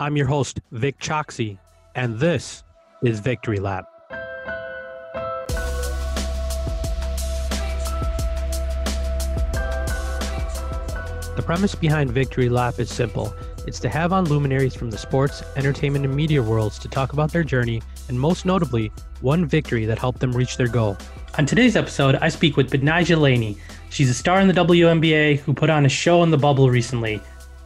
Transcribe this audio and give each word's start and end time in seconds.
I'm 0.00 0.16
your 0.16 0.28
host, 0.28 0.60
Vic 0.70 1.00
Choxy, 1.00 1.58
and 1.96 2.20
this 2.20 2.62
is 3.02 3.18
Victory 3.18 3.58
Lap. 3.58 3.84
The 11.34 11.42
premise 11.44 11.74
behind 11.74 12.12
Victory 12.12 12.48
Lap 12.48 12.78
is 12.78 12.88
simple. 12.88 13.34
It's 13.66 13.80
to 13.80 13.88
have 13.88 14.12
on 14.12 14.26
luminaries 14.26 14.76
from 14.76 14.92
the 14.92 14.98
sports, 14.98 15.42
entertainment, 15.56 16.04
and 16.04 16.14
media 16.14 16.40
worlds 16.40 16.78
to 16.78 16.88
talk 16.88 17.12
about 17.12 17.32
their 17.32 17.42
journey, 17.42 17.82
and 18.08 18.20
most 18.20 18.46
notably, 18.46 18.92
one 19.20 19.46
victory 19.46 19.84
that 19.84 19.98
helped 19.98 20.20
them 20.20 20.30
reach 20.30 20.56
their 20.56 20.68
goal. 20.68 20.96
On 21.38 21.44
today's 21.44 21.74
episode, 21.74 22.14
I 22.20 22.28
speak 22.28 22.56
with 22.56 22.70
Betnijah 22.70 23.20
Laney. 23.20 23.58
She's 23.90 24.10
a 24.10 24.14
star 24.14 24.38
in 24.38 24.46
the 24.46 24.54
WNBA 24.54 25.40
who 25.40 25.52
put 25.52 25.70
on 25.70 25.86
a 25.86 25.88
show 25.88 26.22
in 26.22 26.30
the 26.30 26.38
bubble 26.38 26.70
recently. 26.70 27.20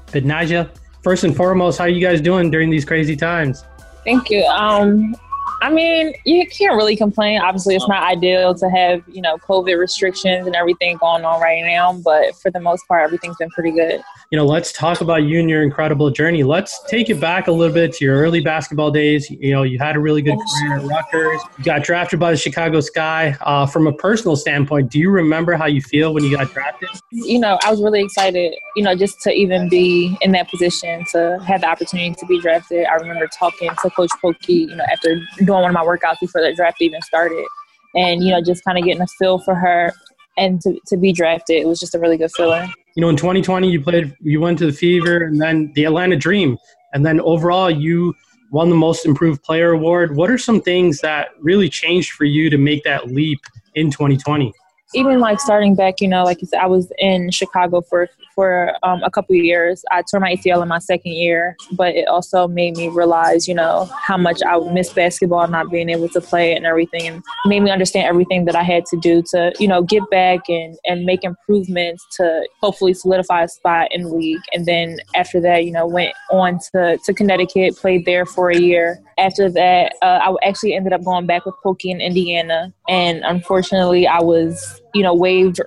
Betnijah, 0.06 0.70
first 1.02 1.24
and 1.24 1.36
foremost, 1.36 1.78
how 1.78 1.84
are 1.84 1.88
you 1.88 2.00
guys 2.00 2.20
doing 2.20 2.50
during 2.50 2.70
these 2.70 2.84
crazy 2.84 3.16
times? 3.16 3.64
Thank 4.04 4.30
you. 4.30 4.44
Um, 4.44 5.14
I 5.62 5.70
mean, 5.70 6.12
you 6.24 6.44
can't 6.48 6.74
really 6.74 6.96
complain. 6.96 7.40
Obviously, 7.40 7.76
it's 7.76 7.86
not 7.86 8.02
ideal 8.02 8.52
to 8.56 8.68
have, 8.68 9.04
you 9.06 9.22
know, 9.22 9.38
COVID 9.38 9.78
restrictions 9.78 10.44
and 10.44 10.56
everything 10.56 10.96
going 10.96 11.24
on 11.24 11.40
right 11.40 11.62
now, 11.62 11.92
but 11.92 12.34
for 12.34 12.50
the 12.50 12.58
most 12.58 12.86
part, 12.88 13.04
everything's 13.04 13.36
been 13.36 13.48
pretty 13.50 13.70
good. 13.70 14.02
You 14.32 14.38
know, 14.38 14.44
let's 14.44 14.72
talk 14.72 15.02
about 15.02 15.22
you 15.22 15.38
and 15.38 15.48
your 15.48 15.62
incredible 15.62 16.10
journey. 16.10 16.42
Let's 16.42 16.82
take 16.88 17.10
it 17.10 17.20
back 17.20 17.46
a 17.46 17.52
little 17.52 17.72
bit 17.72 17.92
to 17.94 18.04
your 18.04 18.18
early 18.18 18.40
basketball 18.40 18.90
days. 18.90 19.30
You 19.30 19.52
know, 19.52 19.62
you 19.62 19.78
had 19.78 19.94
a 19.94 20.00
really 20.00 20.20
good 20.20 20.36
career 20.36 20.78
at 20.78 20.84
Rutgers. 20.84 21.40
You 21.58 21.64
got 21.64 21.84
drafted 21.84 22.18
by 22.18 22.32
the 22.32 22.36
Chicago 22.36 22.80
Sky. 22.80 23.36
Uh, 23.42 23.64
from 23.64 23.86
a 23.86 23.92
personal 23.92 24.34
standpoint, 24.34 24.90
do 24.90 24.98
you 24.98 25.10
remember 25.10 25.54
how 25.54 25.66
you 25.66 25.80
feel 25.80 26.12
when 26.12 26.24
you 26.24 26.36
got 26.36 26.52
drafted? 26.52 26.88
You 27.12 27.38
know, 27.38 27.56
I 27.62 27.70
was 27.70 27.80
really 27.80 28.02
excited, 28.02 28.56
you 28.74 28.82
know, 28.82 28.96
just 28.96 29.20
to 29.20 29.30
even 29.30 29.68
be 29.68 30.18
in 30.22 30.32
that 30.32 30.50
position 30.50 31.04
to 31.12 31.38
have 31.46 31.60
the 31.60 31.68
opportunity 31.68 32.16
to 32.16 32.26
be 32.26 32.40
drafted. 32.40 32.84
I 32.86 32.94
remember 32.94 33.28
talking 33.28 33.70
to 33.80 33.90
Coach 33.90 34.10
Pokey, 34.20 34.54
you 34.54 34.74
know, 34.74 34.84
after 34.90 35.20
doing 35.52 35.62
one 35.62 35.70
of 35.70 35.74
my 35.74 35.84
workouts 35.84 36.20
before 36.20 36.40
the 36.40 36.54
draft 36.54 36.80
even 36.80 37.00
started. 37.02 37.44
And, 37.94 38.24
you 38.24 38.30
know, 38.30 38.40
just 38.40 38.64
kind 38.64 38.78
of 38.78 38.84
getting 38.84 39.02
a 39.02 39.06
feel 39.06 39.38
for 39.38 39.54
her 39.54 39.92
and 40.38 40.60
to, 40.62 40.78
to 40.86 40.96
be 40.96 41.12
drafted, 41.12 41.56
it 41.56 41.66
was 41.66 41.78
just 41.78 41.94
a 41.94 41.98
really 41.98 42.16
good 42.16 42.30
feeling. 42.32 42.72
You 42.96 43.02
know, 43.02 43.08
in 43.08 43.16
2020, 43.16 43.70
you 43.70 43.80
played, 43.80 44.16
you 44.20 44.40
went 44.40 44.58
to 44.58 44.66
the 44.66 44.72
Fever 44.72 45.24
and 45.24 45.40
then 45.40 45.72
the 45.74 45.84
Atlanta 45.84 46.16
Dream. 46.16 46.56
And 46.94 47.04
then 47.04 47.20
overall, 47.20 47.70
you 47.70 48.14
won 48.50 48.70
the 48.70 48.76
Most 48.76 49.06
Improved 49.06 49.42
Player 49.42 49.72
Award. 49.72 50.16
What 50.16 50.30
are 50.30 50.38
some 50.38 50.60
things 50.60 51.00
that 51.00 51.30
really 51.40 51.68
changed 51.68 52.12
for 52.12 52.24
you 52.24 52.50
to 52.50 52.58
make 52.58 52.84
that 52.84 53.08
leap 53.08 53.40
in 53.74 53.90
2020? 53.90 54.52
Even 54.94 55.20
like 55.20 55.40
starting 55.40 55.74
back, 55.74 56.00
you 56.00 56.08
know, 56.08 56.22
like 56.24 56.42
you 56.42 56.46
said, 56.46 56.60
I 56.60 56.66
was 56.66 56.92
in 56.98 57.30
Chicago 57.30 57.80
for 57.80 58.08
for 58.34 58.72
um, 58.82 59.02
a 59.02 59.10
couple 59.10 59.34
years. 59.34 59.82
I 59.90 60.02
tore 60.02 60.20
my 60.20 60.34
ACL 60.34 60.62
in 60.62 60.68
my 60.68 60.78
second 60.78 61.12
year, 61.12 61.56
but 61.72 61.94
it 61.94 62.08
also 62.08 62.48
made 62.48 62.76
me 62.76 62.88
realize, 62.88 63.48
you 63.48 63.54
know, 63.54 63.88
how 64.00 64.16
much 64.16 64.40
I 64.46 64.58
miss 64.72 64.92
basketball, 64.92 65.46
not 65.48 65.70
being 65.70 65.88
able 65.88 66.08
to 66.10 66.20
play 66.20 66.54
and 66.54 66.66
everything, 66.66 67.06
and 67.06 67.22
made 67.46 67.60
me 67.60 67.70
understand 67.70 68.06
everything 68.06 68.44
that 68.46 68.56
I 68.56 68.62
had 68.62 68.86
to 68.86 68.96
do 68.96 69.22
to, 69.30 69.52
you 69.58 69.68
know, 69.68 69.82
get 69.82 70.02
back 70.10 70.40
and, 70.48 70.76
and 70.84 71.04
make 71.04 71.24
improvements 71.24 72.04
to 72.16 72.46
hopefully 72.60 72.94
solidify 72.94 73.42
a 73.42 73.48
spot 73.48 73.88
in 73.92 74.02
the 74.02 74.08
league. 74.08 74.42
And 74.52 74.66
then 74.66 74.98
after 75.14 75.40
that, 75.40 75.64
you 75.64 75.72
know, 75.72 75.86
went 75.86 76.12
on 76.30 76.58
to, 76.72 76.98
to 77.04 77.14
Connecticut, 77.14 77.76
played 77.76 78.04
there 78.04 78.26
for 78.26 78.50
a 78.50 78.58
year. 78.58 79.00
After 79.18 79.50
that, 79.50 79.94
uh, 80.02 80.20
I 80.22 80.48
actually 80.48 80.74
ended 80.74 80.92
up 80.92 81.04
going 81.04 81.26
back 81.26 81.44
with 81.46 81.54
Pokey 81.62 81.90
in 81.90 82.00
Indiana. 82.00 82.72
And 82.88 83.22
unfortunately, 83.24 84.06
I 84.06 84.20
was, 84.20 84.80
you 84.94 85.02
know, 85.02 85.14
waived 85.14 85.60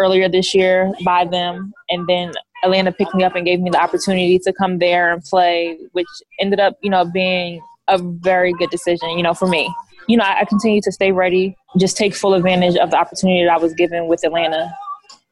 earlier 0.00 0.28
this 0.28 0.54
year 0.54 0.92
by 1.04 1.24
them. 1.24 1.72
And 1.90 2.06
then 2.08 2.32
Atlanta 2.64 2.92
picked 2.92 3.14
me 3.14 3.22
up 3.22 3.34
and 3.36 3.44
gave 3.44 3.60
me 3.60 3.70
the 3.70 3.80
opportunity 3.80 4.38
to 4.38 4.52
come 4.52 4.78
there 4.78 5.12
and 5.12 5.22
play, 5.22 5.78
which 5.92 6.08
ended 6.40 6.60
up, 6.60 6.78
you 6.82 6.90
know, 6.90 7.04
being 7.04 7.60
a 7.88 7.98
very 7.98 8.52
good 8.54 8.70
decision, 8.70 9.10
you 9.10 9.22
know, 9.22 9.34
for 9.34 9.48
me. 9.48 9.72
You 10.08 10.16
know, 10.16 10.24
I, 10.24 10.40
I 10.40 10.44
continue 10.44 10.80
to 10.82 10.92
stay 10.92 11.12
ready, 11.12 11.56
just 11.78 11.96
take 11.96 12.14
full 12.14 12.34
advantage 12.34 12.76
of 12.76 12.90
the 12.90 12.96
opportunity 12.96 13.44
that 13.44 13.52
I 13.52 13.58
was 13.58 13.74
given 13.74 14.08
with 14.08 14.24
Atlanta. 14.24 14.72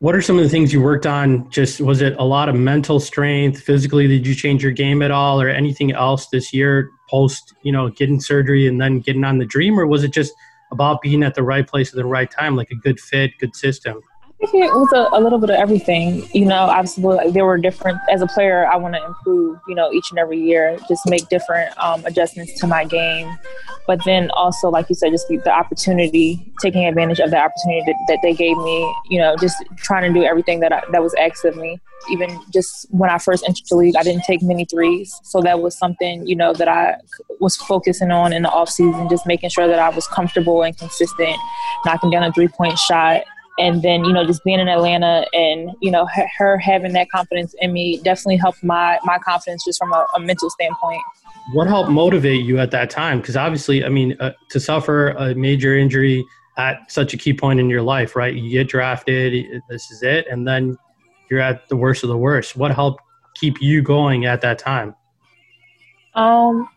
What 0.01 0.15
are 0.15 0.23
some 0.23 0.39
of 0.39 0.45
the 0.45 0.49
things 0.49 0.73
you 0.73 0.81
worked 0.81 1.07
on? 1.07 1.51
Just 1.51 1.81
was 1.81 2.03
it 2.03 2.15
a 2.19 2.25
lot 2.25 2.49
of 2.49 2.55
mental 2.55 3.01
strength? 3.01 3.61
Physically, 3.61 4.07
did 4.07 4.25
you 4.27 4.35
change 4.35 4.63
your 4.63 4.71
game 4.71 5.03
at 5.03 5.11
all, 5.11 5.41
or 5.41 5.49
anything 5.49 5.91
else 5.93 6.29
this 6.29 6.53
year 6.53 6.89
post, 7.11 7.55
you 7.63 7.73
know, 7.73 7.89
getting 7.89 8.21
surgery 8.21 8.69
and 8.69 8.81
then 8.81 9.01
getting 9.01 9.25
on 9.25 9.39
the 9.39 9.45
dream, 9.45 9.79
or 9.79 9.89
was 9.89 10.05
it 10.05 10.13
just 10.13 10.33
about 10.71 11.03
being 11.03 11.25
at 11.25 11.35
the 11.35 11.43
right 11.43 11.67
place 11.67 11.89
at 11.91 11.97
the 11.97 12.05
right 12.07 12.31
time, 12.31 12.55
like 12.55 12.71
a 12.71 12.77
good 12.77 13.01
fit, 13.01 13.33
good 13.41 13.57
system? 13.57 14.01
It 14.41 14.73
was 14.73 14.93
a, 14.93 15.19
a, 15.19 15.21
little 15.21 15.39
bit 15.39 15.51
of 15.51 15.57
everything. 15.57 16.29
You 16.33 16.47
know, 16.47 16.61
obviously 16.61 17.31
there 17.31 17.45
were 17.45 17.59
different. 17.59 17.99
As 18.11 18.23
a 18.23 18.27
player, 18.27 18.67
I 18.67 18.77
want 18.77 18.95
to 18.95 19.05
improve. 19.05 19.59
You 19.67 19.75
know, 19.75 19.93
each 19.93 20.11
and 20.11 20.19
every 20.19 20.41
year, 20.41 20.79
just 20.89 21.09
make 21.09 21.29
different 21.29 21.77
um, 21.79 22.05
adjustments 22.07 22.59
to 22.61 22.67
my 22.67 22.85
game. 22.85 23.37
But 23.87 24.05
then 24.05 24.31
also, 24.31 24.69
like 24.69 24.89
you 24.89 24.95
said, 24.95 25.11
just 25.11 25.29
the, 25.29 25.39
the 25.39 25.51
opportunity, 25.51 26.53
taking 26.63 26.85
advantage 26.85 27.19
of 27.21 27.31
the 27.31 27.39
opportunity 27.39 27.83
that, 27.87 27.97
that, 28.09 28.19
they 28.23 28.33
gave 28.33 28.57
me. 28.59 28.95
You 29.11 29.19
know, 29.19 29.37
just 29.37 29.57
trying 29.77 30.13
to 30.13 30.19
do 30.19 30.25
everything 30.25 30.61
that 30.61 30.73
I, 30.73 30.83
that 30.93 31.03
was 31.03 31.15
asked 31.15 31.45
of 31.45 31.57
me. 31.57 31.81
Even 32.11 32.41
just 32.53 32.87
when 32.91 33.11
I 33.11 33.19
first 33.19 33.45
entered 33.45 33.65
the 33.69 33.77
league, 33.77 33.97
I 33.97 34.05
didn't 34.05 34.23
take 34.23 34.41
many 34.41 34.65
threes, 34.65 35.19
so 35.25 35.41
that 35.43 35.61
was 35.61 35.77
something 35.77 36.25
you 36.29 36.37
know 36.37 36.53
that 36.53 36.69
I 36.69 36.95
was 37.41 37.57
focusing 37.57 38.13
on 38.13 38.33
in 38.33 38.43
the 38.43 38.51
off 38.51 38.69
season, 38.69 39.09
just 39.09 39.27
making 39.27 39.51
sure 39.51 39.67
that 39.67 39.81
I 39.81 39.89
was 39.89 40.07
comfortable 40.07 40.63
and 40.63 40.77
consistent, 40.79 41.37
knocking 41.85 42.11
down 42.11 42.23
a 42.23 42.33
three 42.33 42.49
point 42.49 42.79
shot 42.79 43.25
and 43.59 43.83
then 43.83 44.05
you 44.05 44.13
know 44.13 44.25
just 44.25 44.43
being 44.45 44.61
in 44.61 44.69
Atlanta 44.69 45.27
and 45.33 45.71
you 45.81 45.91
know 45.91 46.07
her, 46.15 46.27
her 46.39 46.59
having 46.59 46.93
that 46.93 47.11
confidence 47.11 47.55
in 47.61 47.73
me 47.73 47.99
definitely 48.03 48.37
helped 48.37 48.63
my 48.63 48.99
my 49.05 49.19
confidence 49.19 49.65
just 49.65 49.79
from 49.79 49.93
a, 49.93 50.07
a 50.15 50.21
mental 50.21 50.51
standpoint. 50.51 51.03
What 51.53 51.67
helped 51.67 51.91
motivate 51.91 52.45
you 52.45 52.59
at 52.59 52.71
that 52.73 52.91
time? 52.91 53.21
Because 53.21 53.37
obviously, 53.37 53.85
I 53.85 53.89
mean, 53.89 54.17
uh, 54.21 54.33
to 54.51 54.61
suffer 54.61 55.11
a 55.11 55.35
major 55.35 55.77
injury 55.77 56.25
at 56.59 56.91
such 56.91 57.15
a 57.15 57.17
key 57.17 57.33
point 57.33 57.59
in 57.59 57.71
your 57.71 57.81
life, 57.83 58.17
right? 58.17 58.35
You 58.35 58.51
get 58.51 58.69
drafted, 58.69 59.63
this 59.71 59.91
is 59.91 60.03
it, 60.03 60.27
and 60.31 60.47
then 60.47 60.77
you're 61.31 61.41
at 61.41 61.69
the 61.69 61.77
worst 61.77 62.03
of 62.03 62.09
the 62.09 62.19
worst. 62.19 62.57
What 62.57 62.75
helped 62.75 63.01
keep 63.35 63.63
you 63.63 63.81
going 63.81 64.27
at 64.27 64.41
that 64.43 64.59
time? 64.59 64.95
Um, 66.15 66.69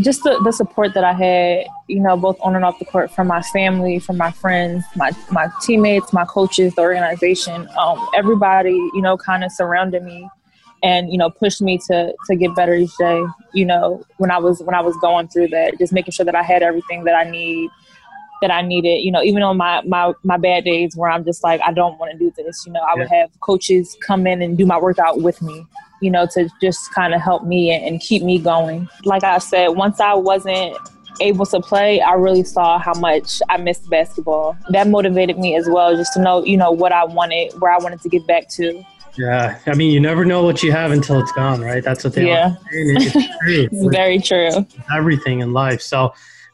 just 0.00 0.22
the, 0.22 0.40
the 0.44 0.52
support 0.52 0.94
that 0.94 1.02
I 1.02 1.12
had, 1.12 1.66
you 1.88 2.00
know, 2.00 2.16
both 2.16 2.38
on 2.40 2.54
and 2.54 2.64
off 2.64 2.78
the 2.78 2.84
court 2.84 3.10
from 3.10 3.26
my 3.26 3.42
family, 3.42 3.98
from 3.98 4.16
my 4.16 4.30
friends, 4.30 4.84
my, 4.94 5.10
my 5.32 5.48
teammates, 5.62 6.12
my 6.12 6.24
coaches, 6.24 6.74
the 6.74 6.82
organization, 6.82 7.68
um, 7.78 8.08
everybody, 8.14 8.70
you 8.70 9.02
know, 9.02 9.16
kind 9.16 9.42
of 9.42 9.50
surrounded 9.50 10.04
me 10.04 10.28
and, 10.84 11.10
you 11.10 11.18
know, 11.18 11.28
pushed 11.28 11.60
me 11.60 11.78
to, 11.88 12.14
to 12.28 12.36
get 12.36 12.54
better 12.54 12.74
each 12.74 12.96
day, 12.96 13.24
you 13.52 13.64
know, 13.64 14.04
when 14.18 14.30
I 14.30 14.38
was, 14.38 14.62
when 14.62 14.76
I 14.76 14.80
was 14.80 14.96
going 14.98 15.26
through 15.28 15.48
that, 15.48 15.76
just 15.78 15.92
making 15.92 16.12
sure 16.12 16.24
that 16.24 16.36
I 16.36 16.42
had 16.42 16.62
everything 16.62 17.02
that 17.04 17.16
I 17.16 17.28
need, 17.28 17.68
that 18.40 18.52
I 18.52 18.62
needed, 18.62 19.02
you 19.02 19.10
know, 19.10 19.22
even 19.24 19.42
on 19.42 19.56
my, 19.56 19.82
my, 19.82 20.12
my 20.22 20.36
bad 20.36 20.62
days 20.62 20.96
where 20.96 21.10
I'm 21.10 21.24
just 21.24 21.42
like, 21.42 21.60
I 21.66 21.72
don't 21.72 21.98
want 21.98 22.12
to 22.12 22.18
do 22.18 22.32
this, 22.36 22.64
you 22.64 22.72
know, 22.72 22.80
I 22.80 22.94
would 22.94 23.08
have 23.08 23.30
coaches 23.40 23.96
come 24.06 24.28
in 24.28 24.42
and 24.42 24.56
do 24.56 24.64
my 24.64 24.78
workout 24.78 25.22
with 25.22 25.42
me 25.42 25.66
you 26.00 26.10
know, 26.10 26.26
to 26.34 26.48
just 26.60 26.92
kind 26.92 27.14
of 27.14 27.20
help 27.20 27.44
me 27.44 27.70
and 27.70 28.00
keep 28.00 28.22
me 28.22 28.38
going. 28.38 28.88
Like 29.04 29.24
I 29.24 29.38
said, 29.38 29.68
once 29.68 30.00
I 30.00 30.14
wasn't 30.14 30.76
able 31.20 31.46
to 31.46 31.60
play, 31.60 32.00
I 32.00 32.12
really 32.12 32.44
saw 32.44 32.78
how 32.78 32.94
much 32.94 33.40
I 33.48 33.56
missed 33.56 33.88
basketball. 33.90 34.56
That 34.70 34.88
motivated 34.88 35.38
me 35.38 35.56
as 35.56 35.68
well, 35.68 35.96
just 35.96 36.12
to 36.14 36.22
know, 36.22 36.44
you 36.44 36.56
know, 36.56 36.70
what 36.70 36.92
I 36.92 37.04
wanted, 37.04 37.52
where 37.60 37.72
I 37.72 37.78
wanted 37.78 38.00
to 38.02 38.08
get 38.08 38.26
back 38.26 38.48
to. 38.50 38.84
Yeah, 39.16 39.58
I 39.66 39.74
mean, 39.74 39.90
you 39.90 39.98
never 39.98 40.24
know 40.24 40.44
what 40.44 40.62
you 40.62 40.70
have 40.70 40.92
until 40.92 41.18
it's 41.18 41.32
gone, 41.32 41.60
right? 41.60 41.82
That's 41.82 42.04
what 42.04 42.12
they 42.12 42.26
yeah. 42.28 42.54
It's 42.70 43.12
true. 43.42 43.68
it's 43.72 43.86
very 43.86 44.20
true. 44.20 44.66
Everything 44.94 45.40
in 45.40 45.52
life. 45.52 45.82
So, 45.82 46.04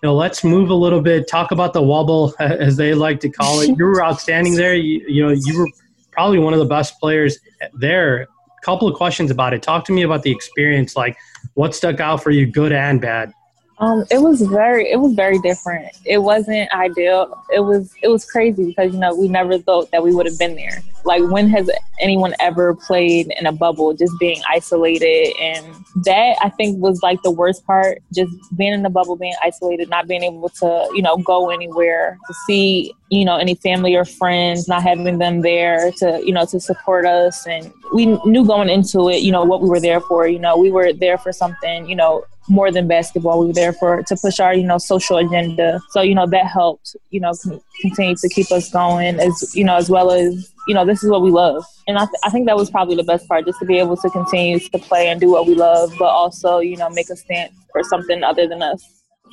you 0.03 0.09
know, 0.09 0.15
let's 0.15 0.43
move 0.43 0.71
a 0.71 0.75
little 0.75 1.03
bit. 1.03 1.29
Talk 1.29 1.51
about 1.51 1.75
the 1.75 1.83
wubble, 1.83 2.33
as 2.41 2.77
they 2.77 2.95
like 2.95 3.21
to 3.21 3.29
call 3.29 3.61
it. 3.61 3.77
You 3.77 3.85
were 3.85 4.03
outstanding 4.03 4.55
there. 4.55 4.75
You, 4.75 5.05
you 5.07 5.27
know, 5.27 5.33
you 5.33 5.59
were 5.59 5.69
probably 6.11 6.39
one 6.39 6.55
of 6.55 6.59
the 6.59 6.65
best 6.65 6.99
players 7.01 7.39
there 7.75 8.29
couple 8.65 8.89
of 8.89 8.95
questions 8.95 9.31
about 9.31 9.53
it. 9.53 9.63
Talk 9.63 9.85
to 9.85 9.93
me 9.93 10.03
about 10.03 10.23
the 10.23 10.31
experience. 10.31 10.97
Like, 10.97 11.17
what 11.55 11.75
stuck 11.75 12.01
out 12.01 12.23
for 12.23 12.31
you, 12.31 12.47
good 12.47 12.73
and 12.73 13.01
bad? 13.01 13.33
Um, 13.79 14.05
it 14.11 14.19
was 14.19 14.41
very, 14.41 14.91
it 14.91 15.01
was 15.01 15.15
very 15.15 15.39
different. 15.41 15.89
It 16.05 16.19
wasn't 16.19 16.73
ideal. 16.73 17.43
It 17.53 17.61
was, 17.61 17.93
it 18.03 18.09
was 18.09 18.25
crazy 18.25 18.67
because 18.67 18.93
you 18.93 19.01
know 19.01 19.15
we 19.15 19.29
never 19.29 19.59
thought 19.59 19.91
that 19.91 20.03
we 20.03 20.15
would 20.15 20.27
have 20.27 20.39
been 20.39 20.55
there. 20.55 20.83
Like, 21.05 21.23
when 21.25 21.49
has 21.49 21.69
anyone 22.01 22.35
ever 22.41 22.75
played 22.75 23.33
in 23.39 23.47
a 23.47 23.53
bubble, 23.53 23.93
just 23.93 24.19
being 24.19 24.41
isolated? 24.49 25.35
And 25.41 25.67
that 26.05 26.37
I 26.43 26.49
think 26.51 26.81
was 26.81 27.03
like 27.03 27.21
the 27.23 27.31
worst 27.31 27.67
part. 27.67 27.99
Just 28.15 28.33
being 28.57 28.73
in 28.73 28.83
the 28.83 28.91
bubble, 28.91 29.17
being 29.17 29.35
isolated, 29.43 29.91
not 29.91 30.07
being 30.07 30.23
able 30.23 30.49
to, 30.49 30.89
you 30.95 31.03
know, 31.03 31.17
go 31.19 31.51
anywhere 31.51 32.17
to 32.27 32.35
see, 32.47 32.95
you 33.11 33.25
know, 33.25 33.37
any 33.37 33.55
family 33.57 33.95
or 33.97 34.05
friends, 34.05 34.67
not 34.67 34.83
having 34.83 35.19
them 35.19 35.43
there 35.43 35.91
to, 35.99 36.23
you 36.25 36.33
know, 36.33 36.47
to 36.47 36.59
support 36.59 37.05
us. 37.05 37.47
And 37.47 37.73
we 37.93 38.07
knew 38.25 38.47
going 38.47 38.71
into 38.71 39.11
it, 39.11 39.23
you 39.23 39.33
know, 39.33 39.45
what 39.45 39.61
we 39.61 39.69
were 39.69 39.81
there 39.81 40.01
for. 40.01 40.27
You 40.27 40.39
know, 40.39 40.57
we 40.57 40.71
were 40.71 40.93
there 40.93 41.19
for 41.19 41.33
something, 41.33 41.89
you 41.89 41.97
know, 41.97 42.25
more 42.49 42.71
than 42.71 42.87
basketball. 42.87 43.41
We 43.41 43.47
were 43.47 43.53
there 43.53 43.73
for 43.73 44.03
to 44.03 44.17
push 44.17 44.41
our, 44.41 44.55
you 44.55 44.67
know, 44.67 44.79
social 44.79 45.17
agenda. 45.17 45.81
So, 45.91 46.03
you 46.03 46.15
know, 46.15 46.27
that 46.27 46.47
helped, 46.47 46.97
you 47.11 47.21
know, 47.21 47.33
continue 47.81 48.17
to 48.17 48.29
keep 48.29 48.51
us 48.53 48.71
going 48.71 49.21
as, 49.21 49.55
you 49.55 49.65
know, 49.65 49.77
as 49.77 49.89
well 49.89 50.11
as 50.11 50.55
you 50.67 50.75
know, 50.75 50.85
this 50.85 51.03
is 51.03 51.11
what 51.11 51.23
we 51.23 51.31
love. 51.31 51.65
And 51.87 51.99
I, 51.99 52.05
th- 52.05 52.21
I 52.25 52.31
think 52.31 52.47
that 52.47 52.57
was 52.57 52.71
probably 52.71 52.97
the 52.97 53.05
best 53.05 53.29
part, 53.29 53.47
just 53.47 53.59
to 53.61 53.67
be 53.67 53.79
able 53.79 53.97
to 53.99 54.11
continue 54.11 54.59
to 54.59 54.79
play 54.79 55.09
and 55.09 55.21
do 55.21 55.31
what 55.31 55.47
we 55.47 55.55
love, 55.55 55.93
but 55.99 56.07
also, 56.07 56.59
you 56.59 56.77
know, 56.77 56.89
make 56.91 57.11
a 57.11 57.17
stance 57.17 57.53
for 57.73 57.83
something 57.83 58.23
other 58.23 58.47
than 58.47 58.63
us. 58.63 58.83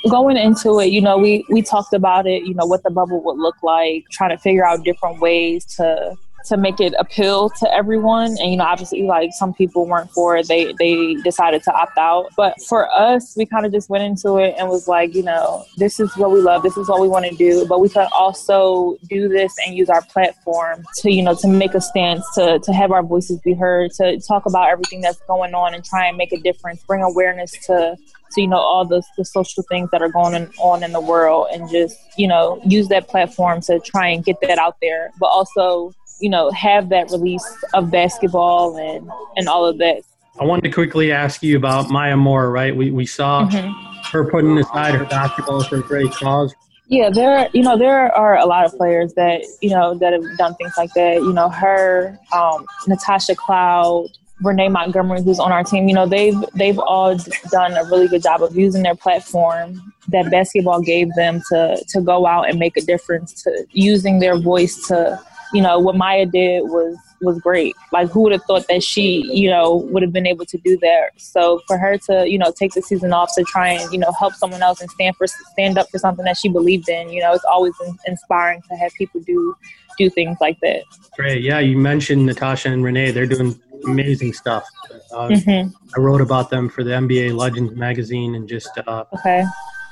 Going 0.10 0.36
into 0.36 0.80
it, 0.80 0.88
you 0.88 1.00
know, 1.00 1.18
we, 1.18 1.46
we 1.50 1.62
talked 1.62 1.94
about 1.94 2.26
it, 2.26 2.44
you 2.44 2.54
know, 2.56 2.66
what 2.66 2.84
the 2.84 2.90
bubble 2.90 3.24
would 3.24 3.38
look 3.38 3.56
like, 3.62 4.04
trying 4.12 4.32
to 4.32 4.38
figure 4.38 4.66
out 4.66 4.84
different 4.84 5.20
ways 5.20 5.64
to 5.76 6.16
to 6.46 6.58
make 6.58 6.80
it 6.80 6.94
appeal 6.98 7.50
to 7.50 7.74
everyone. 7.74 8.36
And 8.40 8.52
you 8.52 8.58
know, 8.58 8.64
obviously, 8.64 9.04
like 9.04 9.32
some 9.34 9.54
people 9.54 9.86
weren't 9.86 10.12
for 10.12 10.36
it; 10.38 10.48
they 10.48 10.74
they 10.80 11.16
decided 11.16 11.64
to 11.64 11.74
opt 11.74 11.98
out. 11.98 12.30
But 12.36 12.62
for 12.64 12.90
us, 12.92 13.36
we 13.38 13.46
kind 13.46 13.66
of 13.66 13.72
just 13.72 13.90
went 13.90 14.04
into 14.04 14.38
it 14.38 14.56
and 14.58 14.70
was 14.70 14.88
like, 14.88 15.14
you 15.16 15.24
know, 15.24 15.66
this 15.78 16.00
is 16.00 16.16
what 16.18 16.32
we 16.32 16.42
love, 16.42 16.64
this 16.64 16.78
is 16.78 16.88
what 16.88 17.02
we 17.02 17.08
want 17.08 17.26
to 17.26 17.36
do. 17.36 17.66
But 17.68 17.80
we 17.80 17.90
could 17.90 18.08
also 18.12 18.98
do 19.10 19.28
this 19.28 19.54
and 19.66 19.76
use 19.76 19.90
our 19.90 20.02
platform 20.02 20.86
to 20.98 21.12
you 21.12 21.24
know 21.24 21.36
to 21.36 21.48
make 21.48 21.74
a 21.74 21.82
stance, 21.82 22.26
to 22.36 22.60
to 22.60 22.74
have 22.74 22.92
our 22.92 23.04
voices 23.04 23.40
be 23.42 23.54
heard, 23.54 23.92
to 23.94 24.20
talk 24.20 24.46
about 24.46 24.70
everything 24.70 25.02
that's 25.02 25.22
going 25.28 25.54
on 25.54 25.74
and 25.74 25.84
try 25.84 26.08
and 26.08 26.18
make 26.18 26.32
a 26.32 26.40
difference, 26.40 26.84
bring 26.84 27.02
awareness 27.02 27.52
to 27.66 27.98
to 28.34 28.42
you 28.42 28.48
know 28.48 28.58
all 28.58 28.86
the, 28.86 29.04
the 29.18 29.26
social 29.26 29.64
things 29.64 29.90
that 29.92 30.02
are 30.02 30.10
going 30.10 30.50
on 30.60 30.84
in 30.84 30.92
the 30.92 31.02
world 31.02 31.48
and 31.54 31.70
just 31.70 31.98
you 32.18 32.28
know 32.28 32.62
use 32.66 32.88
that 32.88 33.08
platform 33.08 33.62
to 33.62 33.80
try 33.80 34.08
and 34.08 34.26
get 34.26 34.40
that 34.42 34.58
out 34.58 34.78
there 34.82 35.12
but 35.20 35.28
also 35.28 35.94
you 36.22 36.30
know, 36.30 36.52
have 36.52 36.90
that 36.90 37.10
release 37.12 37.46
of 37.74 37.92
basketball 37.92 38.78
and, 38.78 39.10
and 39.36 39.48
all 39.48 39.66
of 39.66 39.78
that. 39.80 40.04
I 40.40 40.46
wanted 40.46 40.64
to 40.64 40.72
quickly 40.72 41.12
ask 41.12 41.44
you 41.44 41.58
about 41.58 41.90
Maya 41.90 42.16
Moore, 42.16 42.50
right? 42.50 42.76
We, 42.76 42.92
we 42.92 43.06
saw 43.06 43.46
mm-hmm. 43.46 43.72
her 44.12 44.30
putting 44.30 44.58
aside 44.58 44.96
her 44.96 45.06
basketball 45.06 45.64
for 45.64 45.78
a 45.78 45.82
great 45.82 46.12
cause. 46.12 46.54
Yeah, 46.88 47.10
there, 47.10 47.50
you 47.54 47.64
know, 47.64 47.78
there 47.78 48.16
are 48.16 48.38
a 48.38 48.46
lot 48.46 48.66
of 48.66 48.74
players 48.74 49.14
that, 49.14 49.44
you 49.62 49.70
know, 49.70 49.94
that 49.96 50.14
have 50.14 50.24
done 50.38 50.56
things 50.56 50.74
like 50.78 50.94
that. 50.94 51.16
You 51.16 51.34
know, 51.34 51.50
her, 51.50 52.18
um, 52.34 52.66
Natasha 52.88 53.36
Cloud, 53.36 54.08
Renee 54.42 54.70
Montgomery, 54.70 55.22
who's 55.22 55.40
on 55.40 55.52
our 55.52 55.64
team, 55.64 55.88
you 55.88 55.94
know, 55.94 56.06
they've 56.06 56.36
they've 56.56 56.80
all 56.80 57.16
done 57.52 57.74
a 57.74 57.84
really 57.86 58.08
good 58.08 58.24
job 58.24 58.42
of 58.42 58.56
using 58.58 58.84
their 58.84 58.96
platform 58.96 59.94
that 60.08 60.32
basketball 60.32 60.82
gave 60.82 61.14
them 61.16 61.42
to 61.50 61.82
to 61.90 62.02
go 62.02 62.26
out 62.26 62.50
and 62.50 62.58
make 62.58 62.76
a 62.76 62.82
difference, 62.82 63.44
to 63.44 63.66
using 63.72 64.20
their 64.20 64.38
voice 64.38 64.88
to 64.88 65.22
you 65.54 65.62
know 65.62 65.80
what 65.80 65.96
Maya 65.96 66.26
did 66.26 66.64
was 66.64 66.98
was 67.22 67.40
great. 67.40 67.76
Like 67.92 68.10
who 68.10 68.22
would 68.22 68.32
have 68.32 68.44
thought 68.44 68.68
that 68.68 68.84
she, 68.84 69.24
you 69.32 69.50
know, 69.50 69.88
would 69.92 70.02
have 70.02 70.14
been 70.14 70.28
able 70.28 70.46
to 70.46 70.58
do 70.58 70.78
that? 70.80 71.12
So 71.18 71.62
for 71.68 71.78
her 71.78 71.98
to, 72.10 72.28
you 72.28 72.38
know, 72.38 72.52
take 72.52 72.74
the 72.74 72.82
season 72.82 73.14
off 73.14 73.34
to 73.36 73.44
try 73.44 73.70
and, 73.70 73.92
you 73.94 74.00
know, 74.00 74.12
help 74.18 74.34
someone 74.34 74.62
else 74.62 74.82
and 74.82 74.90
stand 74.90 75.16
for 75.16 75.28
stand 75.28 75.78
up 75.78 75.90
for 75.90 76.00
something 76.00 76.26
that 76.26 76.38
she 76.38 76.50
believed 76.50 76.90
in, 76.90 77.10
you 77.10 77.22
know, 77.22 77.34
it's 77.34 77.46
always 77.46 77.74
inspiring 78.08 78.62
to 78.70 78.76
have 78.76 78.92
people 78.94 79.22
do 79.22 79.56
do 79.98 80.10
things 80.10 80.38
like 80.42 80.60
that. 80.62 80.84
Great. 81.16 81.42
Yeah, 81.42 81.60
you 81.60 81.78
mentioned 81.78 82.26
Natasha 82.26 82.70
and 82.70 82.84
Renee. 82.84 83.12
They're 83.12 83.26
doing 83.26 83.60
amazing 83.86 84.34
stuff. 84.34 84.68
Uh, 85.14 85.30
mm-hmm. 85.30 85.76
I 85.96 86.00
wrote 86.00 86.22
about 86.22 86.50
them 86.50 86.70
for 86.70 86.84
the 86.84 86.92
NBA 86.92 87.36
Legends 87.36 87.76
magazine 87.76 88.36
and 88.36 88.48
just 88.48 88.70
uh, 88.88 89.06
okay. 89.14 89.44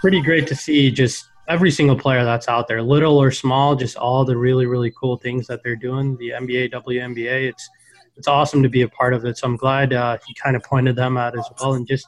pretty 0.02 0.22
great 0.22 0.48
to 0.48 0.56
see 0.56 0.92
just 0.92 1.30
every 1.50 1.72
single 1.72 1.98
player 1.98 2.24
that's 2.24 2.48
out 2.48 2.68
there, 2.68 2.82
little 2.82 3.18
or 3.18 3.32
small, 3.32 3.76
just 3.76 3.98
all 3.98 4.24
the 4.24 4.38
really 4.38 4.66
really 4.66 4.92
cool 4.92 5.18
things 5.18 5.48
that 5.48 5.62
they're 5.64 5.76
doing. 5.76 6.16
The 6.18 6.30
NBA, 6.30 6.72
WNBA, 6.72 7.50
it's 7.50 7.70
it's 8.16 8.28
awesome 8.28 8.62
to 8.64 8.70
be 8.70 8.84
a 8.84 8.90
part 8.90 9.14
of 9.14 9.26
it. 9.26 9.38
So 9.38 9.48
I'm 9.48 9.58
glad 9.58 9.94
uh, 9.94 10.18
he 10.26 10.34
kind 10.36 10.56
of 10.56 10.64
pointed 10.64 10.96
them 10.96 11.18
out 11.18 11.38
as 11.38 11.46
well, 11.60 11.74
and 11.74 11.88
just 11.88 12.08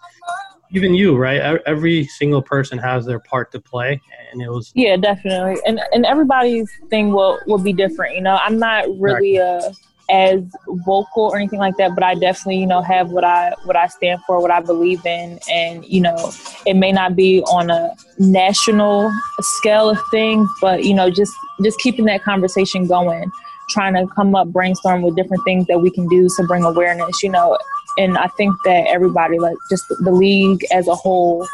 even 0.74 0.94
you, 0.94 1.18
right? 1.18 1.60
Every 1.66 2.06
single 2.06 2.42
person 2.42 2.78
has 2.78 3.06
their 3.06 3.20
part 3.20 3.52
to 3.52 3.60
play, 3.60 4.00
and 4.32 4.42
it 4.42 4.50
was 4.50 4.72
yeah, 4.76 4.96
definitely. 4.96 5.62
And 5.66 5.82
and 5.92 6.06
everybody's 6.06 6.72
thing 6.90 7.12
will 7.12 7.40
will 7.48 7.58
be 7.58 7.74
different. 7.74 8.16
You 8.16 8.22
know, 8.22 8.40
I'm 8.42 8.60
not 8.60 8.86
really 9.00 9.38
a 9.38 9.74
as 10.12 10.44
vocal 10.86 11.24
or 11.24 11.38
anything 11.38 11.60
like 11.60 11.78
that, 11.78 11.96
but 11.96 12.04
I 12.04 12.16
definitely, 12.16 12.58
you 12.58 12.68
know, 12.68 12.82
have 12.82 13.12
what 13.12 13.24
I 13.24 13.54
what 13.64 13.76
I 13.76 13.88
stand 13.88 14.22
for, 14.28 14.42
what 14.42 14.52
I 14.52 14.60
believe 14.60 15.06
in, 15.06 15.40
and 15.50 15.86
you 15.86 16.02
know, 16.02 16.32
it 16.66 16.76
may 16.76 16.92
not 16.92 17.16
be 17.16 17.42
on 17.44 17.70
a 17.70 17.96
national 18.20 19.12
scale 19.40 19.90
of 19.90 20.00
things, 20.12 20.50
but 20.60 20.84
you 20.84 20.94
know, 20.94 21.10
just 21.10 21.34
just 21.64 21.80
keeping 21.80 22.06
that 22.06 22.24
conversation 22.24 22.88
going, 22.88 23.32
trying 23.70 23.94
to 23.94 24.06
come 24.14 24.36
up 24.36 24.50
brainstorm 24.50 25.02
with 25.02 25.16
different 25.16 25.44
things 25.46 25.66
that 25.68 25.80
we 25.80 25.90
can 25.90 26.08
do 26.10 26.28
to 26.38 26.44
bring 26.44 26.64
awareness, 26.64 27.24
you 27.24 27.30
know, 27.30 27.58
and 27.98 28.18
I 28.18 28.28
think 28.28 28.56
that 28.66 28.88
everybody, 28.88 29.40
like 29.40 29.56
just 29.70 29.86
the 29.88 30.12
league 30.12 30.66
as 30.72 30.88
a 30.88 30.96
whole, 30.96 31.48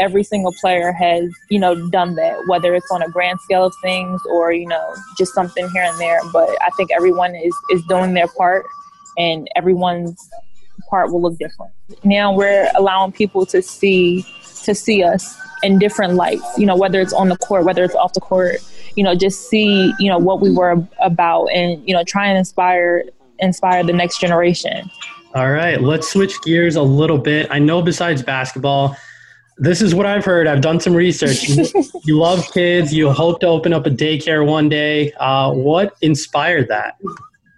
every 0.00 0.24
single 0.24 0.52
player 0.60 0.90
has, 0.92 1.30
you 1.50 1.58
know, 1.58 1.88
done 1.90 2.16
that, 2.16 2.46
whether 2.46 2.74
it's 2.74 2.90
on 2.90 3.02
a 3.02 3.08
grand 3.08 3.38
scale 3.40 3.66
of 3.66 3.74
things 3.82 4.20
or, 4.30 4.52
you 4.52 4.66
know, 4.66 4.94
just 5.18 5.34
something 5.34 5.68
here 5.70 5.84
and 5.84 5.98
there. 6.00 6.20
But 6.32 6.48
I 6.62 6.70
think 6.70 6.90
everyone 6.90 7.36
is, 7.36 7.54
is 7.70 7.84
doing 7.84 8.14
their 8.14 8.28
part 8.28 8.64
and 9.18 9.48
everyone's 9.54 10.16
part 10.88 11.12
will 11.12 11.22
look 11.22 11.38
different. 11.38 11.72
Now 12.02 12.32
we're 12.32 12.70
allowing 12.74 13.12
people 13.12 13.46
to 13.46 13.62
see 13.62 14.26
to 14.64 14.74
see 14.74 15.02
us 15.02 15.38
in 15.62 15.78
different 15.78 16.14
lights, 16.14 16.58
you 16.58 16.66
know, 16.66 16.76
whether 16.76 17.00
it's 17.00 17.12
on 17.12 17.28
the 17.28 17.36
court, 17.36 17.64
whether 17.64 17.84
it's 17.84 17.94
off 17.94 18.12
the 18.12 18.20
court, 18.20 18.56
you 18.96 19.04
know, 19.04 19.14
just 19.14 19.48
see, 19.48 19.92
you 19.98 20.10
know, 20.10 20.18
what 20.18 20.40
we 20.40 20.50
were 20.50 20.82
about 21.00 21.46
and, 21.46 21.86
you 21.86 21.94
know, 21.94 22.04
try 22.04 22.26
and 22.26 22.38
inspire 22.38 23.04
inspire 23.38 23.82
the 23.82 23.92
next 23.92 24.20
generation. 24.20 24.90
All 25.34 25.50
right, 25.50 25.80
let's 25.80 26.10
switch 26.10 26.40
gears 26.42 26.76
a 26.76 26.82
little 26.82 27.18
bit. 27.18 27.46
I 27.50 27.58
know 27.58 27.80
besides 27.82 28.22
basketball, 28.22 28.96
this 29.60 29.82
is 29.82 29.94
what 29.94 30.06
I've 30.06 30.24
heard. 30.24 30.46
I've 30.46 30.62
done 30.62 30.80
some 30.80 30.94
research. 30.94 31.48
you 32.04 32.18
love 32.18 32.50
kids. 32.52 32.94
You 32.94 33.10
hope 33.10 33.40
to 33.40 33.46
open 33.46 33.74
up 33.74 33.86
a 33.86 33.90
daycare 33.90 34.44
one 34.44 34.70
day. 34.70 35.12
Uh, 35.12 35.52
what 35.52 35.94
inspired 36.00 36.68
that? 36.68 36.96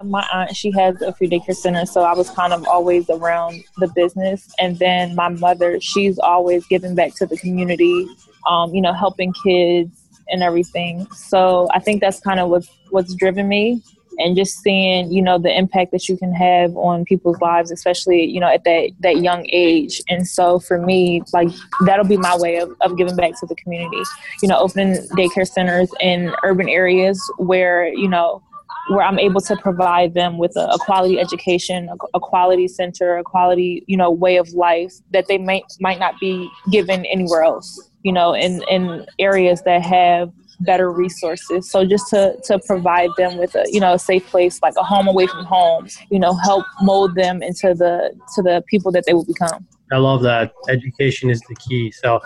My 0.03 0.27
aunt, 0.33 0.57
she 0.57 0.73
has 0.73 1.01
a 1.01 1.13
few 1.13 1.31
daycare 1.31 1.55
centers, 1.55 1.93
so 1.93 2.03
I 2.03 2.13
was 2.13 2.29
kind 2.29 2.53
of 2.53 2.67
always 2.67 3.09
around 3.09 3.63
the 3.79 3.87
business. 3.87 4.53
And 4.59 4.77
then 4.81 5.15
my 5.15 5.29
mother, 5.29 5.81
she's 5.81 6.19
always 6.19 6.67
giving 6.67 6.97
back 6.97 7.15
to 7.17 7.27
the 7.27 7.37
community, 7.37 8.09
um, 8.51 8.75
you 8.75 8.83
know, 8.83 8.93
helping 8.93 9.33
kids 9.45 10.03
and 10.29 10.43
everything. 10.43 11.07
So 11.13 11.69
I 11.73 11.79
think 11.79 12.01
that's 12.01 12.19
kind 12.19 12.41
of 12.41 12.49
what's 12.51 12.69
what's 12.91 13.15
driven 13.15 13.49
me 13.49 13.81
and 14.19 14.37
just 14.37 14.61
seeing 14.61 15.11
you 15.13 15.23
know 15.23 15.39
the 15.39 15.57
impact 15.57 15.93
that 15.93 16.09
you 16.09 16.17
can 16.17 16.33
have 16.33 16.77
on 16.77 17.05
people's 17.05 17.41
lives 17.41 17.71
especially 17.71 18.25
you 18.25 18.41
know 18.41 18.49
at 18.49 18.65
that 18.65 18.91
that 19.01 19.19
young 19.19 19.47
age 19.51 20.01
and 20.09 20.27
so 20.27 20.59
for 20.59 20.79
me 20.79 21.23
like 21.33 21.49
that'll 21.87 22.05
be 22.05 22.17
my 22.17 22.37
way 22.37 22.57
of, 22.57 22.75
of 22.81 22.97
giving 22.97 23.17
back 23.17 23.33
to 23.39 23.47
the 23.47 23.55
community 23.57 24.03
you 24.43 24.49
know 24.49 24.59
opening 24.59 24.95
daycare 25.17 25.49
centers 25.49 25.91
in 26.01 26.33
urban 26.45 26.69
areas 26.69 27.21
where 27.39 27.87
you 27.89 28.09
know 28.09 28.43
where 28.89 29.03
I'm 29.03 29.19
able 29.19 29.41
to 29.43 29.57
provide 29.57 30.15
them 30.15 30.39
with 30.39 30.57
a, 30.57 30.67
a 30.73 30.79
quality 30.79 31.21
education, 31.21 31.89
a, 31.89 31.95
a, 32.15 32.21
quality 32.21 32.67
center, 32.67 33.17
a 33.17 33.23
quality, 33.23 33.85
you 33.87 33.97
know, 33.97 34.11
way 34.11 34.37
of 34.37 34.49
life 34.55 34.95
that 35.13 35.29
they 35.29 35.39
might 35.39 35.65
might 35.81 35.99
not 35.99 36.19
be 36.19 36.51
given 36.71 37.05
anywhere 37.07 37.43
else. 37.43 37.91
You 38.03 38.13
know, 38.13 38.35
in 38.35 38.63
in 38.69 39.07
areas 39.19 39.63
that 39.63 39.83
have 39.83 40.33
better 40.65 40.91
resources. 40.91 41.71
So 41.71 41.85
just 41.85 42.09
to, 42.11 42.37
to 42.45 42.59
provide 42.59 43.11
them 43.17 43.39
with 43.39 43.55
a 43.55 43.65
you 43.69 43.81
know 43.81 43.95
a 43.95 43.99
safe 43.99 44.27
place, 44.27 44.61
like 44.63 44.75
a 44.77 44.83
home 44.83 45.09
away 45.09 45.27
from 45.27 45.45
home, 45.45 45.89
you 46.11 46.19
know, 46.19 46.35
help 46.35 46.65
mold 46.81 47.15
them 47.15 47.43
into 47.43 47.75
the 47.75 48.13
to 48.35 48.43
the 48.43 48.63
people 48.69 48.93
that 48.93 49.05
they 49.07 49.15
will 49.15 49.25
become. 49.25 49.67
I 49.91 49.99
love 49.99 50.23
that. 50.23 50.55
Education 50.71 51.29
is 51.29 51.41
the 51.49 51.55
key. 51.57 51.91
So 51.91 52.19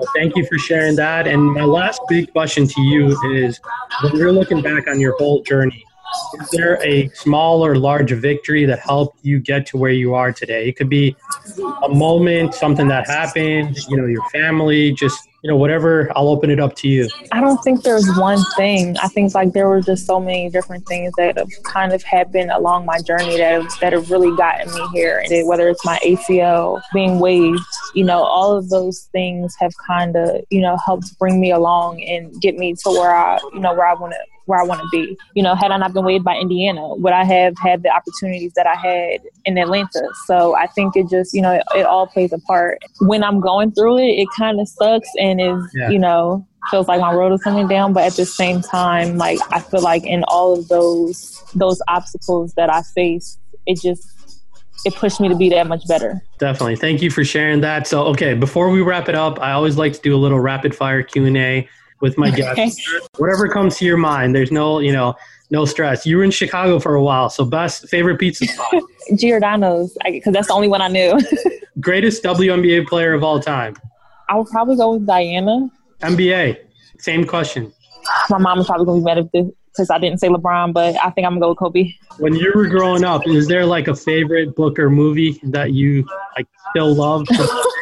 well, 0.00 0.10
thank 0.16 0.36
you 0.36 0.44
for 0.46 0.58
sharing 0.58 0.96
that. 0.96 1.28
And 1.28 1.54
my 1.54 1.64
last 1.64 2.00
big 2.08 2.32
question 2.32 2.66
to 2.66 2.80
you 2.80 3.16
is 3.32 3.60
when 4.02 4.16
you're 4.16 4.32
looking 4.32 4.60
back 4.60 4.88
on 4.88 4.98
your 4.98 5.16
whole 5.18 5.40
journey, 5.42 5.84
is 6.40 6.50
there 6.50 6.82
a 6.84 7.08
small 7.10 7.64
or 7.64 7.76
large 7.76 8.10
victory 8.12 8.64
that 8.64 8.80
helped 8.80 9.18
you 9.22 9.38
get 9.38 9.66
to 9.66 9.76
where 9.76 9.92
you 9.92 10.14
are 10.14 10.32
today? 10.32 10.68
It 10.68 10.76
could 10.76 10.88
be 10.88 11.16
a 11.84 11.88
moment, 11.88 12.54
something 12.54 12.88
that 12.88 13.06
happened, 13.06 13.78
you 13.88 13.96
know, 13.96 14.06
your 14.06 14.28
family, 14.30 14.92
just 14.92 15.28
you 15.42 15.50
know, 15.50 15.56
whatever, 15.56 16.08
I'll 16.14 16.28
open 16.28 16.50
it 16.50 16.60
up 16.60 16.76
to 16.76 16.88
you. 16.88 17.08
I 17.32 17.40
don't 17.40 17.58
think 17.64 17.82
there's 17.82 18.08
one 18.16 18.38
thing. 18.56 18.96
I 18.98 19.08
think 19.08 19.34
like 19.34 19.52
there 19.52 19.68
were 19.68 19.80
just 19.80 20.06
so 20.06 20.20
many 20.20 20.48
different 20.48 20.86
things 20.86 21.12
that 21.16 21.36
have 21.36 21.50
kind 21.64 21.92
of 21.92 22.02
happened 22.04 22.52
along 22.52 22.86
my 22.86 23.00
journey 23.00 23.36
that 23.38 23.52
have, 23.60 23.80
that 23.80 23.92
have 23.92 24.08
really 24.10 24.34
gotten 24.36 24.72
me 24.72 24.86
here. 24.92 25.18
And 25.28 25.48
whether 25.48 25.68
it's 25.68 25.84
my 25.84 25.98
ACL 26.04 26.80
being 26.94 27.18
waived, 27.18 27.60
you 27.92 28.04
know, 28.04 28.22
all 28.22 28.56
of 28.56 28.68
those 28.68 29.08
things 29.10 29.56
have 29.58 29.72
kind 29.84 30.14
of, 30.14 30.42
you 30.50 30.60
know, 30.60 30.76
helped 30.76 31.18
bring 31.18 31.40
me 31.40 31.50
along 31.50 32.00
and 32.02 32.40
get 32.40 32.56
me 32.56 32.74
to 32.74 32.90
where 32.90 33.14
I, 33.14 33.40
you 33.52 33.60
know, 33.60 33.74
where 33.74 33.88
I 33.88 33.94
want 33.94 34.12
to 34.12 34.31
where 34.46 34.60
I 34.60 34.64
want 34.64 34.80
to 34.80 34.88
be. 34.90 35.16
You 35.34 35.42
know, 35.42 35.54
had 35.54 35.70
I 35.70 35.76
not 35.76 35.92
been 35.92 36.04
waived 36.04 36.24
by 36.24 36.36
Indiana, 36.36 36.94
would 36.94 37.12
I 37.12 37.24
have 37.24 37.54
had 37.62 37.82
the 37.82 37.90
opportunities 37.90 38.52
that 38.54 38.66
I 38.66 38.74
had 38.74 39.20
in 39.44 39.58
Atlanta? 39.58 40.08
So 40.26 40.56
I 40.56 40.66
think 40.66 40.96
it 40.96 41.08
just, 41.08 41.34
you 41.34 41.42
know, 41.42 41.52
it, 41.52 41.62
it 41.74 41.86
all 41.86 42.06
plays 42.06 42.32
a 42.32 42.38
part. 42.38 42.78
When 43.00 43.22
I'm 43.22 43.40
going 43.40 43.72
through 43.72 43.98
it, 43.98 44.18
it 44.18 44.28
kind 44.36 44.60
of 44.60 44.68
sucks 44.68 45.08
and 45.18 45.40
is, 45.40 45.70
yeah. 45.74 45.90
you 45.90 45.98
know, 45.98 46.46
feels 46.70 46.88
like 46.88 47.00
my 47.00 47.12
road 47.12 47.32
is 47.32 47.42
coming 47.42 47.68
down. 47.68 47.92
But 47.92 48.04
at 48.04 48.14
the 48.14 48.26
same 48.26 48.60
time, 48.60 49.16
like 49.16 49.38
I 49.50 49.60
feel 49.60 49.82
like 49.82 50.04
in 50.04 50.24
all 50.28 50.58
of 50.58 50.68
those 50.68 51.42
those 51.54 51.80
obstacles 51.88 52.54
that 52.54 52.72
I 52.72 52.82
face, 52.94 53.38
it 53.66 53.80
just 53.80 54.08
it 54.84 54.94
pushed 54.94 55.20
me 55.20 55.28
to 55.28 55.36
be 55.36 55.48
that 55.50 55.66
much 55.66 55.86
better. 55.86 56.20
Definitely. 56.38 56.76
Thank 56.76 57.02
you 57.02 57.10
for 57.10 57.24
sharing 57.24 57.60
that. 57.60 57.86
So, 57.86 58.02
okay, 58.06 58.34
before 58.34 58.70
we 58.70 58.80
wrap 58.80 59.08
it 59.08 59.14
up, 59.14 59.40
I 59.40 59.52
always 59.52 59.76
like 59.76 59.92
to 59.92 60.00
do 60.00 60.14
a 60.14 60.18
little 60.18 60.40
rapid 60.40 60.74
fire 60.74 61.02
Q 61.02 61.26
and 61.26 61.36
A 61.36 61.68
with 62.02 62.18
my 62.18 62.30
guests. 62.30 62.82
Whatever 63.16 63.48
comes 63.48 63.78
to 63.78 63.86
your 63.86 63.96
mind. 63.96 64.34
There's 64.34 64.52
no, 64.52 64.80
you 64.80 64.92
know, 64.92 65.14
no 65.50 65.64
stress. 65.64 66.04
You 66.04 66.18
were 66.18 66.24
in 66.24 66.30
Chicago 66.30 66.78
for 66.78 66.94
a 66.94 67.02
while, 67.02 67.30
so 67.30 67.44
best 67.44 67.88
favorite 67.88 68.18
pizza 68.18 68.46
spot? 68.46 68.82
Giordano's, 69.16 69.96
because 70.04 70.34
that's 70.34 70.48
the 70.48 70.52
only 70.52 70.68
one 70.68 70.82
I 70.82 70.88
knew. 70.88 71.18
Greatest 71.80 72.22
WNBA 72.22 72.86
player 72.86 73.14
of 73.14 73.22
all 73.22 73.40
time? 73.40 73.76
I 74.28 74.36
would 74.36 74.48
probably 74.48 74.76
go 74.76 74.94
with 74.94 75.06
Diana. 75.06 75.70
NBA, 76.00 76.58
same 76.98 77.24
question. 77.24 77.72
My 78.28 78.38
mom 78.38 78.58
is 78.58 78.66
probably 78.66 78.84
gonna 78.84 78.98
be 78.98 79.04
mad 79.04 79.18
if 79.18 79.30
this 79.32 79.46
because 79.68 79.88
I 79.88 79.98
didn't 79.98 80.18
say 80.18 80.28
LeBron, 80.28 80.74
but 80.74 80.96
I 81.02 81.10
think 81.10 81.26
I'm 81.26 81.32
gonna 81.32 81.40
go 81.40 81.48
with 81.50 81.58
Kobe. 81.58 81.92
When 82.18 82.34
you 82.34 82.52
were 82.54 82.66
growing 82.66 83.04
up, 83.04 83.26
is 83.26 83.46
there 83.46 83.64
like 83.64 83.88
a 83.88 83.94
favorite 83.94 84.54
book 84.54 84.78
or 84.78 84.90
movie 84.90 85.40
that 85.44 85.72
you 85.72 86.04
like 86.36 86.46
still 86.70 86.94
love? 86.94 87.26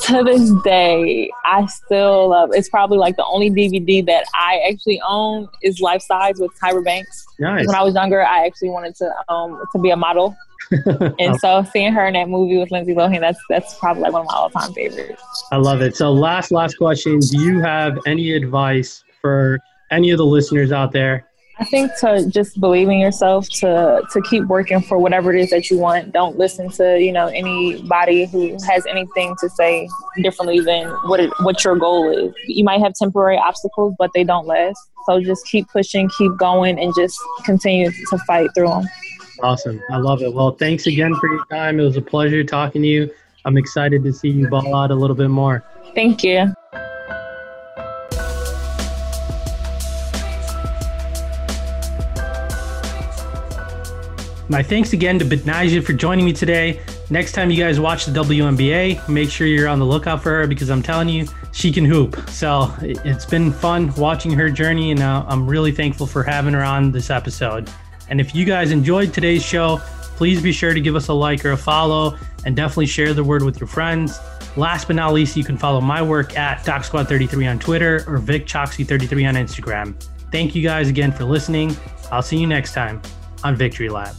to 0.00 0.22
this 0.24 0.50
day, 0.62 1.30
I 1.44 1.66
still 1.66 2.30
love. 2.30 2.50
It's 2.52 2.68
probably 2.68 2.98
like 2.98 3.16
the 3.16 3.24
only 3.24 3.50
DVD 3.50 4.04
that 4.06 4.24
I 4.34 4.60
actually 4.70 5.00
own 5.06 5.48
is 5.62 5.80
Life 5.80 6.02
Size 6.02 6.38
with 6.38 6.50
Tyra 6.60 6.84
Banks. 6.84 7.26
Nice. 7.38 7.66
When 7.66 7.76
I 7.76 7.82
was 7.82 7.94
younger, 7.94 8.22
I 8.22 8.46
actually 8.46 8.70
wanted 8.70 8.94
to 8.96 9.12
um 9.28 9.62
to 9.72 9.78
be 9.78 9.90
a 9.90 9.96
model. 9.96 10.36
and 11.18 11.38
so 11.38 11.64
seeing 11.72 11.92
her 11.92 12.06
in 12.06 12.14
that 12.14 12.28
movie 12.28 12.58
with 12.58 12.70
Lindsay 12.70 12.94
Lohan, 12.94 13.20
that's 13.20 13.38
that's 13.48 13.78
probably 13.78 14.02
like 14.04 14.12
one 14.12 14.22
of 14.22 14.28
my 14.28 14.34
all 14.34 14.50
time 14.50 14.72
favorites. 14.72 15.22
I 15.50 15.56
love 15.56 15.82
it. 15.82 15.96
So 15.96 16.12
last 16.12 16.50
last 16.50 16.76
question: 16.78 17.20
Do 17.20 17.40
you 17.40 17.60
have 17.60 17.98
any 18.06 18.32
advice 18.32 19.04
for 19.20 19.58
any 19.90 20.10
of 20.10 20.18
the 20.18 20.26
listeners 20.26 20.72
out 20.72 20.92
there 20.92 21.26
I 21.62 21.64
think 21.64 21.96
to 22.00 22.28
just 22.28 22.58
believe 22.58 22.88
in 22.88 22.98
yourself, 22.98 23.48
to 23.60 24.02
to 24.10 24.20
keep 24.22 24.46
working 24.46 24.82
for 24.82 24.98
whatever 24.98 25.32
it 25.32 25.40
is 25.40 25.50
that 25.50 25.70
you 25.70 25.78
want. 25.78 26.10
Don't 26.10 26.36
listen 26.36 26.68
to 26.70 26.98
you 27.00 27.12
know 27.12 27.28
anybody 27.28 28.24
who 28.24 28.56
has 28.66 28.84
anything 28.86 29.36
to 29.38 29.48
say 29.48 29.88
differently 30.20 30.58
than 30.58 30.88
what 31.06 31.20
it, 31.20 31.30
what 31.42 31.62
your 31.62 31.76
goal 31.76 32.10
is. 32.10 32.34
You 32.48 32.64
might 32.64 32.80
have 32.80 32.94
temporary 32.94 33.38
obstacles, 33.38 33.94
but 33.96 34.10
they 34.12 34.24
don't 34.24 34.44
last. 34.44 34.76
So 35.06 35.20
just 35.20 35.46
keep 35.46 35.68
pushing, 35.68 36.10
keep 36.18 36.36
going, 36.36 36.80
and 36.80 36.92
just 36.96 37.16
continue 37.44 37.92
to 37.92 38.18
fight 38.26 38.50
through 38.56 38.70
them. 38.70 38.88
Awesome, 39.40 39.80
I 39.92 39.98
love 39.98 40.20
it. 40.20 40.34
Well, 40.34 40.50
thanks 40.50 40.88
again 40.88 41.14
for 41.14 41.28
your 41.28 41.44
time. 41.44 41.78
It 41.78 41.84
was 41.84 41.96
a 41.96 42.02
pleasure 42.02 42.42
talking 42.42 42.82
to 42.82 42.88
you. 42.88 43.10
I'm 43.44 43.56
excited 43.56 44.02
to 44.02 44.12
see 44.12 44.30
you 44.30 44.48
ball 44.48 44.74
out 44.74 44.90
a 44.90 44.96
little 44.96 45.16
bit 45.16 45.28
more. 45.28 45.62
Thank 45.94 46.24
you. 46.24 46.52
My 54.48 54.62
thanks 54.62 54.92
again 54.92 55.18
to 55.18 55.24
Betnijah 55.24 55.82
for 55.84 55.92
joining 55.92 56.24
me 56.24 56.32
today. 56.32 56.80
Next 57.10 57.32
time 57.32 57.50
you 57.50 57.62
guys 57.62 57.78
watch 57.78 58.06
the 58.06 58.12
WNBA, 58.12 59.08
make 59.08 59.30
sure 59.30 59.46
you're 59.46 59.68
on 59.68 59.78
the 59.78 59.86
lookout 59.86 60.22
for 60.22 60.30
her 60.30 60.46
because 60.46 60.68
I'm 60.68 60.82
telling 60.82 61.08
you, 61.08 61.26
she 61.52 61.72
can 61.72 61.84
hoop. 61.84 62.28
So 62.28 62.74
it's 62.80 63.24
been 63.24 63.52
fun 63.52 63.94
watching 63.94 64.32
her 64.32 64.50
journey, 64.50 64.90
and 64.90 65.00
uh, 65.00 65.24
I'm 65.28 65.46
really 65.46 65.72
thankful 65.72 66.06
for 66.06 66.22
having 66.22 66.54
her 66.54 66.62
on 66.62 66.90
this 66.90 67.08
episode. 67.08 67.70
And 68.08 68.20
if 68.20 68.34
you 68.34 68.44
guys 68.44 68.72
enjoyed 68.72 69.14
today's 69.14 69.44
show, 69.44 69.78
please 70.16 70.42
be 70.42 70.52
sure 70.52 70.74
to 70.74 70.80
give 70.80 70.96
us 70.96 71.08
a 71.08 71.12
like 71.12 71.44
or 71.44 71.52
a 71.52 71.56
follow, 71.56 72.18
and 72.44 72.56
definitely 72.56 72.86
share 72.86 73.14
the 73.14 73.24
word 73.24 73.42
with 73.42 73.60
your 73.60 73.68
friends. 73.68 74.18
Last 74.56 74.86
but 74.86 74.96
not 74.96 75.14
least, 75.14 75.36
you 75.36 75.44
can 75.44 75.56
follow 75.56 75.80
my 75.80 76.02
work 76.02 76.36
at 76.36 76.64
DocSquad33 76.64 77.50
on 77.50 77.58
Twitter 77.58 78.04
or 78.06 78.18
VicChoxy33 78.18 79.28
on 79.28 79.34
Instagram. 79.34 79.94
Thank 80.30 80.54
you 80.54 80.62
guys 80.62 80.88
again 80.88 81.12
for 81.12 81.24
listening. 81.24 81.76
I'll 82.10 82.22
see 82.22 82.38
you 82.38 82.46
next 82.46 82.74
time 82.74 83.00
on 83.44 83.56
Victory 83.56 83.88
Lap. 83.88 84.14